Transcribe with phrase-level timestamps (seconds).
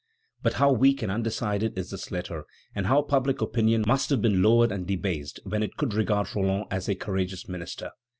[0.41, 4.41] But how weak and undecided is this letter, and how public opinion must have been
[4.41, 7.91] lowered and debased when it could regard Roland as a courageous minister!